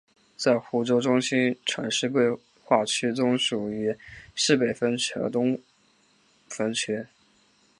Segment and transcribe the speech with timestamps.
[0.35, 2.25] 在湖州中心城市规
[2.63, 3.95] 划区中属于
[4.33, 5.59] 市北分区和湖东
[6.49, 7.05] 分区。